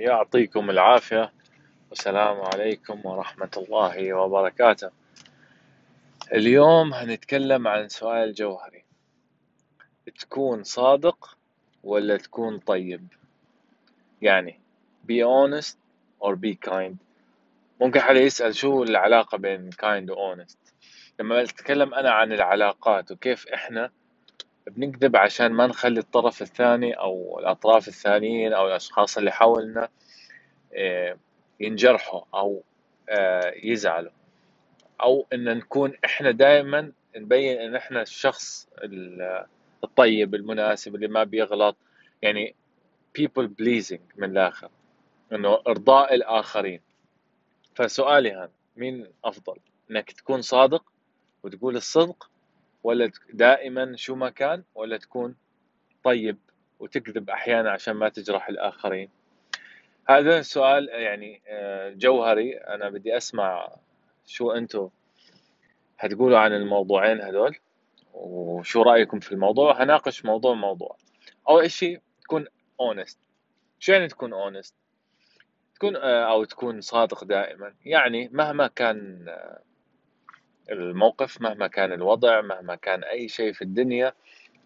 [0.00, 1.32] يعطيكم العافية.
[1.90, 4.90] والسلام عليكم ورحمة الله وبركاته.
[6.32, 8.84] اليوم هنتكلم عن سؤال جوهري.
[10.18, 11.36] تكون صادق
[11.84, 13.06] ولا تكون طيب؟
[14.22, 14.60] يعني
[15.08, 15.76] be honest
[16.20, 16.94] or be kind.
[17.80, 20.56] ممكن حدا يسأل شو العلاقة بين kind و honest.
[21.20, 23.90] لما أتكلم أنا عن العلاقات وكيف إحنا
[24.76, 29.88] بنكذب عشان ما نخلي الطرف الثاني أو الأطراف الثانيين أو الأشخاص اللي حولنا
[30.74, 31.16] آه،
[31.60, 32.62] ينجرحوا أو
[33.08, 34.10] آه، يزعلوا.
[35.02, 38.68] أو إن نكون إحنا دائما نبين إن إحنا الشخص
[39.84, 41.76] الطيب المناسب اللي ما بيغلط.
[42.22, 42.54] يعني
[43.18, 44.70] people pleasing من الآخر
[45.32, 46.80] إنه إرضاء الآخرين.
[47.74, 49.56] فسؤالي هذا مين أفضل؟
[49.90, 50.84] إنك تكون صادق
[51.42, 52.29] وتقول الصدق
[52.82, 55.36] ولا دائما شو ما كان ولا تكون
[56.04, 56.38] طيب
[56.78, 59.08] وتكذب أحيانا عشان ما تجرح الآخرين.
[60.08, 62.56] هذا سؤال يعني آه، جوهري.
[62.56, 63.68] أنا بدي أسمع
[64.26, 64.88] شو أنتم
[65.98, 67.56] هتقولوا عن الموضوعين هذول
[68.14, 70.96] وشو رأيكم في الموضوع هناقش موضوع موضوع.
[71.48, 72.46] أول شيء تكون
[72.80, 73.18] honest
[73.78, 74.74] شو يعني تكون honest
[75.74, 77.74] تكون آه، أو تكون صادق دائما.
[77.84, 79.62] يعني مهما كان آه،
[80.70, 84.12] الموقف مهما كان الوضع مهما كان أي شيء في الدنيا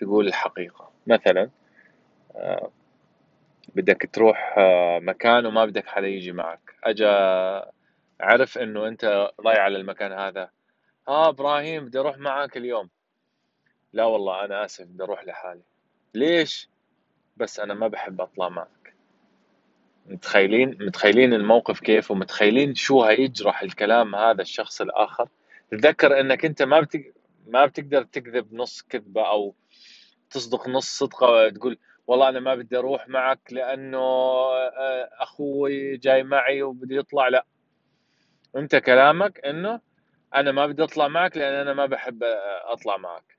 [0.00, 0.90] تقول الحقيقة.
[1.06, 1.50] مثلا
[2.34, 2.70] آه،
[3.74, 4.54] بدك تروح
[5.02, 6.74] مكان وما بدك حدا يجي معك.
[6.84, 7.10] أجا
[8.20, 10.50] عرف إنه أنت رايح على المكان هذا.
[11.08, 12.88] ها إبراهيم بدي أروح معك اليوم.
[13.92, 15.62] لا والله أنا آسف بدي أروح لحالي.
[16.14, 16.68] ليش؟
[17.36, 18.94] بس أنا ما بحب أطلع معك.
[20.06, 25.28] متخيلين متخيلين الموقف كيف ومتخيلين شو هيجرح الكلام هذا الشخص الآخر؟
[25.70, 27.14] تذكر إنك أنت ما بتك...
[27.46, 29.54] ما بتقدر تكذب نص كذبة أو
[30.30, 36.62] تصدق نص صدقة تقول والله أنا ما بدي أروح معك لأنه آه، أخوي جاي معي
[36.62, 37.46] وبدي يطلع لا.
[38.56, 39.80] أنت كلامك إنه
[40.34, 43.38] أنا ما بدي أطلع معك لأن أنا ما بحب آه، أطلع معك.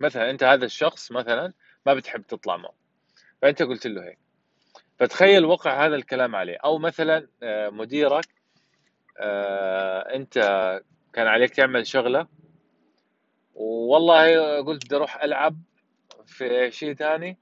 [0.00, 1.52] مثلا أنت هذا الشخص مثلا
[1.86, 2.74] ما بتحب تطلع معه.
[3.42, 4.18] فأنت قلت له هيك.
[4.98, 6.56] فتخيل وقع هذا الكلام عليه.
[6.64, 8.28] أو مثلا آه، مديرك
[10.14, 10.38] أنت
[11.12, 12.26] كان عليك تعمل شغلة؟
[13.54, 15.62] والله قلت بدي أروح ألعب
[16.26, 17.38] في شيء ثاني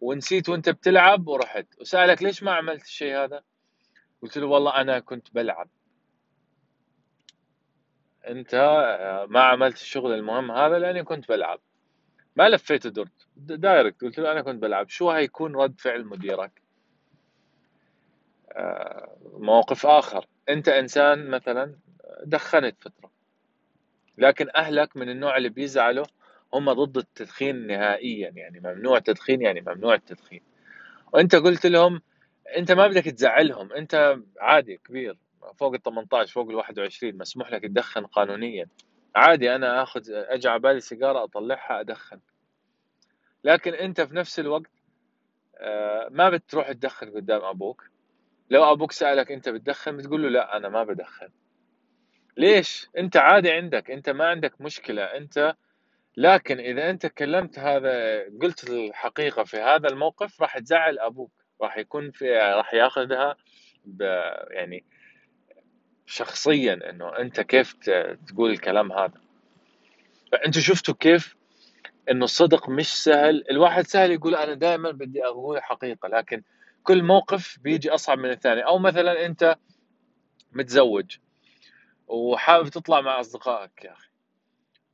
[0.00, 1.66] ونسيت وأنت بتلعب ورحت.
[1.80, 3.42] وسألك ليش ما عملت الشيء هذا؟
[4.22, 5.68] قلت له والله أنا كنت بلعب.
[8.28, 8.54] أنت
[9.30, 11.60] ما عملت الشغل المهم هذا لأني كنت بلعب.
[12.36, 13.28] ما لفيت ودرت.
[13.36, 14.00] دايركت.
[14.04, 14.88] قلت له أنا كنت بلعب.
[14.88, 16.62] شو هيكون رد فعل مديرك؟
[18.52, 20.26] آه، موقف آخر.
[20.48, 21.74] أنت إنسان مثلا
[22.24, 23.10] دخنت فترة.
[24.18, 26.04] لكن أهلك من النوع اللي بيزعلوا
[26.54, 30.40] هم ضد التدخين نهائيا يعني ممنوع التدخين يعني ممنوع التدخين.
[31.12, 32.02] وأنت قلت لهم
[32.56, 35.18] أنت ما بدك تزعلهم أنت عادي كبير
[35.56, 38.66] فوق ال 18 فوق ال 21 مسموح لك تدخن قانونيا.
[39.16, 42.20] عادي أنا آخذ أجي على بالي سيجارة أطلعها أدخن.
[43.44, 44.70] لكن أنت في نفس الوقت
[45.58, 47.90] آه، ما بتروح تدخن قدام أبوك.
[48.50, 51.28] لو أبوك سألك أنت بتدخن بتقول له لا أنا ما بدخن.
[52.36, 55.54] ليش؟ انت عادي عندك انت ما عندك مشكلة انت
[56.16, 61.32] لكن إذا انت كلمت هذا قلت الحقيقة في هذا الموقف راح تزعل أبوك
[61.62, 63.36] راح يكون في راح ياخذها
[64.50, 64.84] يعني
[66.06, 67.74] شخصيا إنه أنت كيف
[68.26, 69.20] تقول الكلام هذا.
[70.32, 71.36] فأنتوا شفتوا كيف
[72.10, 76.42] إنه الصدق مش سهل؟ الواحد سهل يقول أنا دائما بدي أقول حقيقة لكن
[76.82, 78.60] كل موقف بيجي أصعب من الثاني.
[78.66, 79.56] أو مثلا أنت
[80.52, 81.16] متزوج.
[82.12, 84.08] وحابب تطلع مع أصدقائك يا أخي.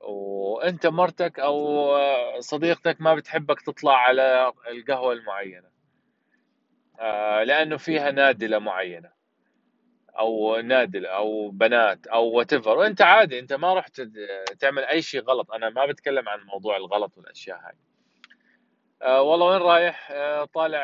[0.00, 1.96] وأنت مرتك أو
[2.40, 5.68] صديقتك ما بتحبك تطلع على القهوة المعينة.
[7.00, 9.10] آه، لأنه فيها نادلة معينة.
[10.18, 14.00] أو نادلة أو بنات أو وات وأنت عادي أنت ما رحت
[14.60, 15.52] تعمل أي شيء غلط.
[15.52, 17.74] أنا ما بتكلم عن موضوع الغلط والأشياء هاي.
[19.02, 20.80] أه والله وين رايح؟ أه طالع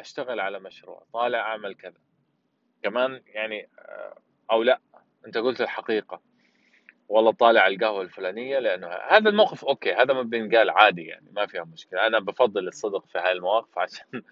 [0.00, 1.06] أشتغل على مشروع.
[1.12, 2.00] طالع أعمل كذا.
[2.82, 3.68] كمان يعني
[4.50, 4.80] أو لا.
[5.26, 6.20] انت قلت الحقيقة.
[7.08, 11.64] والله طالع القهوة الفلانية لأنه هذا الموقف أوكي هذا ما بينقال عادي يعني ما فيها
[11.64, 12.06] مشكلة.
[12.06, 14.22] أنا بفضل الصدق في هاي المواقف عشان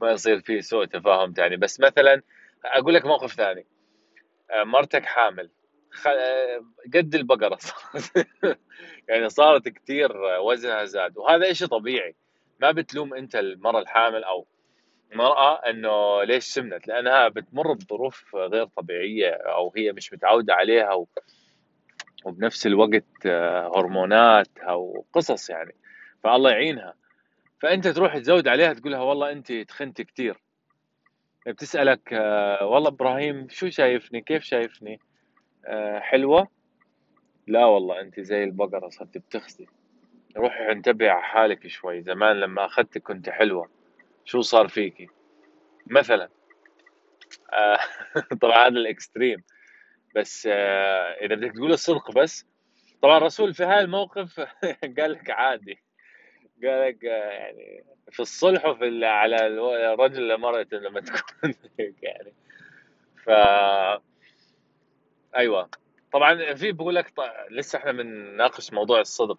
[0.00, 2.22] ما يصير فيه سوء تفاهم ثاني بس مثلا
[2.64, 3.66] أقول لك موقف ثاني.
[4.50, 5.50] آه، مرتك حامل.
[6.06, 8.28] آه، قد البقرة صارت.
[9.08, 11.18] يعني صارت كثير وزنها زاد.
[11.18, 12.14] وهذا شيء طبيعي.
[12.60, 14.46] ما بتلوم أنت المراه الحامل أو
[15.12, 21.06] المرأة إنه ليش سمنت؟ لأنها بتمر بظروف غير طبيعية أو هي مش متعودة عليها و...
[22.24, 25.74] وبنفس الوقت آه، هرمونات وقصص يعني.
[26.24, 26.94] فالله يعينها.
[27.60, 30.38] فأنت تروح تزود عليها تقولها والله أنت تخنت كثير
[31.46, 35.00] بتسألك آه، والله إبراهيم شو شايفني؟ كيف شايفني؟
[35.66, 36.48] آه، حلوة؟
[37.46, 39.66] لا والله أنت زي البقرة صرت بتخزي
[40.36, 42.02] روحي انتبهي على حالك شوي.
[42.02, 43.81] زمان لما أخذتك كنت حلوة.
[44.24, 45.08] شو صار فيكي؟
[45.86, 46.28] مثلا.
[47.52, 47.78] آه،
[48.42, 49.44] طبعا هذا الإكستريم.
[50.16, 52.46] بس آه، إذا بدك تقول الصدق بس.
[53.02, 54.40] طبعا الرسول في هاي الموقف
[54.98, 55.78] قال لك عادي.
[56.64, 62.32] قال لك آه، يعني في الصلح وفي على الرجل لمرأة لما تكون هيك يعني.
[63.24, 63.30] ف
[65.36, 65.70] أيوه.
[66.12, 67.12] طبعا في بقول لك
[67.50, 69.38] لسه إحنا بنناقش موضوع الصدق.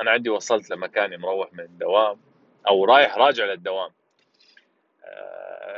[0.00, 2.20] أنا عندي وصلت لمكاني مروح من الدوام
[2.68, 3.90] أو رايح راجع للدوام.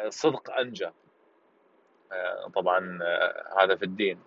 [0.07, 0.91] الصدق انجى
[2.13, 4.19] آه، طبعا آه، هذا في الدين.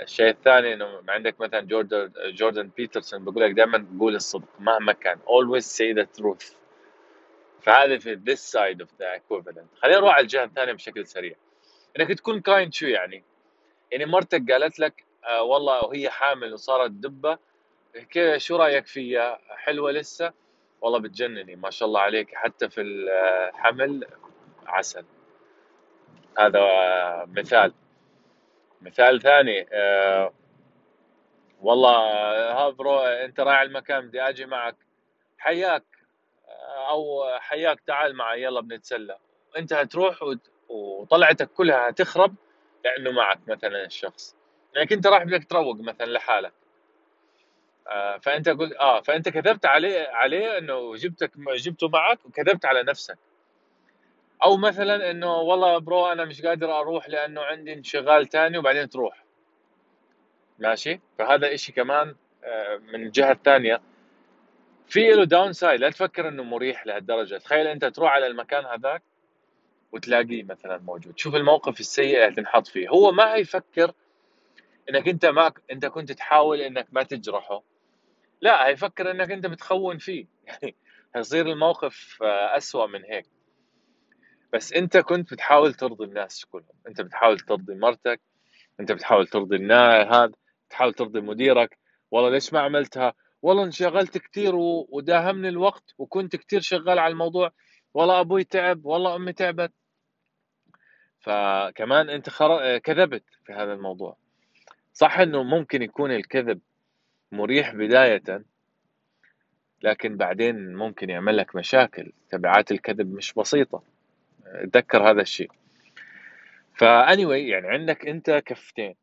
[0.00, 5.18] الشيء الثاني إنه عندك مثلا جوردن جوردن بيترسون بيقول لك دائما قول الصدق مهما كان.
[5.18, 6.54] Always say the truth.
[7.62, 9.78] فهذا في this side of the equation.
[9.82, 11.34] خلينا نروح على الجهة الثانية بشكل سريع.
[12.00, 13.24] إنك تكون kind شو يعني؟
[13.92, 17.38] يعني مرتك قالت لك آه والله وهي حامل وصارت دبة.
[18.10, 20.32] كيف شو رأيك فيها؟ حلوة لسه؟
[20.80, 22.34] والله بتجنني ما شاء الله عليك.
[22.34, 24.06] حتى في الحمل
[24.66, 25.04] عسل.
[26.38, 27.72] هذا آه، مثال.
[28.82, 30.32] مثال ثاني آه
[31.62, 31.98] والله
[32.52, 34.76] ها bro انت رايح المكان بدي أجي معك.
[35.38, 35.84] حياك
[36.48, 39.18] آه، أو حياك تعال معي يلا بنتسلى.
[39.56, 40.18] أنت هتروح
[40.68, 42.34] وطلعتك كلها هتخرب
[42.84, 44.36] لأنه معك مثلا الشخص.
[44.74, 46.52] يعني انت رايح بدك تروق مثلا لحالك.
[47.88, 53.18] آه، فأنت قلت آه فأنت كذبت عليه عليه إنه جبتك جبته معك وكذبت على نفسك.
[54.44, 59.24] أو مثلا إنه والله برو أنا مش قادر أروح لأنه عندي انشغال تاني وبعدين تروح.
[60.58, 62.14] ماشي؟ فهذا إشي كمان
[62.44, 63.80] آه، من الجهة الثانية.
[64.86, 67.38] في له downside لا تفكر إنه مريح لهالدرجة.
[67.38, 69.02] تخيل أنت تروح على المكان هذاك
[69.92, 71.18] وتلاقيه مثلا موجود.
[71.18, 72.88] شوف الموقف السيء اللي تنحط فيه.
[72.88, 73.92] هو ما هيفكر
[74.90, 77.62] إنك أنت ما أنت كنت تحاول إنك ما تجرحه.
[78.40, 80.26] لا هيفكر إنك أنت بتخون فيه.
[80.46, 80.76] يعني
[81.16, 83.33] هيصير الموقف آه، أسوأ من هيك.
[84.54, 86.76] بس انت كنت بتحاول ترضي الناس كلهم.
[86.88, 88.20] انت بتحاول ترضي مرتك
[88.80, 90.32] انت بتحاول ترضي الناس هذا
[90.68, 91.78] بتحاول ترضي مديرك.
[92.10, 94.54] والله ليش ما عملتها؟ والله انشغلت كثير
[94.88, 97.52] وداهمني الوقت وكنت كثير شغال على الموضوع.
[97.94, 99.72] والله أبوي تعب والله أمي تعبت.
[101.20, 102.78] فكمان انت خر...
[102.78, 104.16] كذبت في هذا الموضوع.
[104.92, 106.60] صح إنه ممكن يكون الكذب
[107.32, 108.44] مريح بداية
[109.82, 112.12] لكن بعدين ممكن يعمل لك مشاكل.
[112.30, 113.93] تبعات الكذب مش بسيطة.
[114.72, 115.50] تذكر هذا الشيء.
[116.74, 118.94] فاني يعني عندك انت كفتين.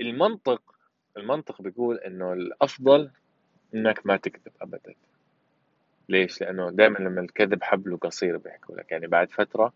[0.00, 0.62] المنطق
[1.16, 3.10] المنطق بيقول إنه الأفضل
[3.74, 4.94] إنك ما تكذب ابدا.
[6.08, 8.92] ليش؟ لأنه دائما لما الكذب حبله قصير بيحكوا لك.
[8.92, 9.72] يعني بعد فترة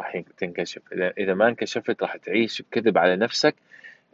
[0.00, 0.82] راح تنكشف.
[0.92, 3.54] إذا ما انكشفت راح تعيش بكذب على نفسك.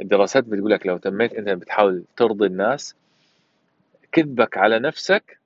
[0.00, 2.96] الدراسات بتقول لك لو تميت إنت بتحاول ترضي الناس.
[4.12, 5.38] كذبك على نفسك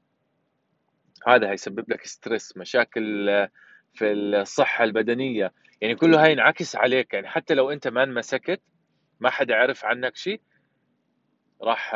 [1.27, 3.31] هذا هيسبب لك ستريس مشاكل
[3.95, 5.53] في الصحة البدنية.
[5.81, 7.15] يعني كله هينعكس عليك.
[7.15, 8.61] يعني حتى لو انت ما انمسكت
[9.21, 10.41] ما حدا عرف عنك شيء
[11.63, 11.95] راح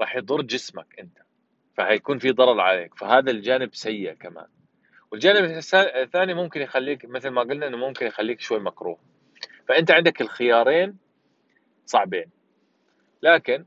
[0.00, 1.18] راح يضر جسمك انت.
[1.76, 2.94] فهيكون في ضرر عليك.
[2.94, 4.46] فهذا الجانب سيء كمان.
[5.12, 8.98] والجانب الثا- الثاني ممكن يخليك مثل ما قلنا إنه ممكن يخليك شوي مكروه.
[9.68, 10.98] فأنت عندك الخيارين
[11.86, 12.30] صعبين.
[13.22, 13.64] لكن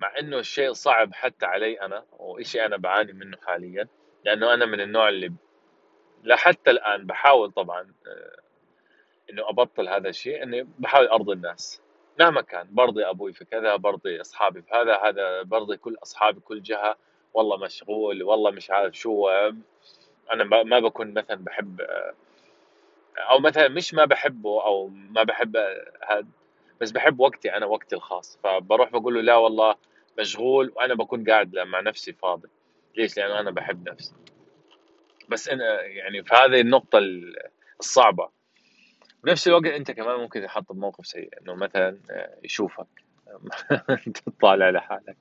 [0.00, 3.88] مع إنه الشيء صعب حتى علي أنا وإشي أنا بعاني منه حاليا
[4.24, 5.32] لأنه أنا من النوع اللي
[6.24, 8.40] لحتى الآن بحاول طبعا آه،
[9.30, 11.82] إنه أبطل هذا الشيء اني بحاول أرضي الناس.
[12.20, 16.62] مهما كان برضي أبوي في كذا برضي أصحابي في هذا هذا برضي كل أصحابي كل
[16.62, 16.96] جهة.
[17.34, 19.28] والله مشغول والله مش عارف شو
[20.32, 21.80] أنا ما ما بكون مثلا بحب
[23.18, 25.56] أو مثلا مش ما بحبه أو ما بحب
[26.08, 26.26] هذا
[26.80, 28.38] بس بحب وقتي أنا وقتي الخاص.
[28.44, 29.74] فبروح بقول له لا والله
[30.18, 32.48] مشغول وأنا بكون قاعد مع نفسي فاضي.
[32.98, 34.14] ليش؟ لأنه أنا بحب نفسي.
[35.28, 37.00] بس أنا يعني في هذه النقطة
[37.80, 38.28] الصعبة.
[39.24, 41.98] بنفس الوقت أنت كمان ممكن تحط بموقف سيء إنه مثلا
[42.44, 42.86] يشوفك.
[44.26, 45.16] تطالع لحالك.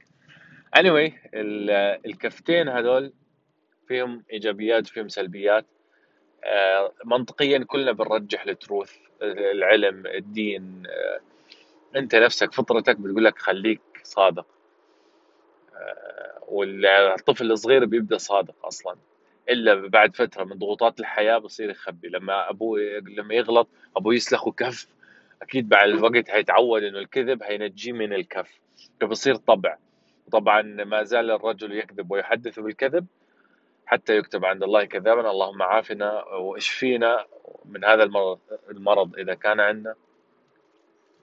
[0.78, 3.14] Anyway ال- الكفتين هذول
[3.88, 5.66] فيهم إيجابيات وفيهم سلبيات.
[6.44, 11.20] آه، منطقيا كلنا بنرجح التروث العلم الدين آه،
[12.00, 14.46] أنت نفسك فطرتك بتقول لك خليك صادق.
[14.46, 14.57] آه،
[16.48, 18.96] والطفل الصغير بيبدأ صادق أصلا
[19.50, 22.08] إلا بعد فترة من ضغوطات الحياة بصير يخبي.
[22.08, 22.80] لما أبوه
[23.18, 23.68] لما يغلط
[23.98, 24.88] أبوه يسلخه كف
[25.42, 28.60] أكيد بعد الوقت هيتعود إنه الكذب هينجيه من الكف
[29.02, 29.78] فبصير طبع.
[30.32, 33.06] طبعا ما زال الرجل يكذب ويحدث بالكذب
[33.86, 37.26] حتى يكتب عند الله كذابا اللهم عافنا واشفينا
[37.66, 38.04] من هذا
[38.70, 39.96] المرض إذا كان عندنا.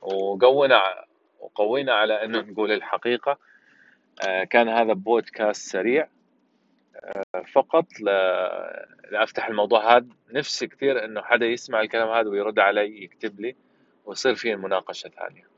[0.03, 1.05] وقونا
[1.41, 3.39] وقوينا على انه نقول الحقيقة.
[4.51, 6.09] كان هذا بودكاست سريع.
[6.97, 7.87] آه، فقط
[9.11, 10.07] لافتح الموضوع هذا.
[10.31, 13.57] نفسي كثير إنه حدا يسمع الكلام هذا ويرد علي يكتب لي
[14.05, 15.49] ويصير فيه مناقشة ثانية.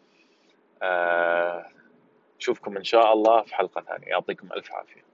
[2.41, 4.07] اشوفكم إن شاء الله في حلقة ثانية.
[4.07, 5.07] يعطيكم ألف عافية.